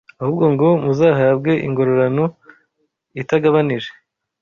ahubwo 0.21 0.45
ngo 0.53 0.67
muzahabwe 0.83 1.51
ingororano 1.67 2.25
itagabanije 3.21 3.91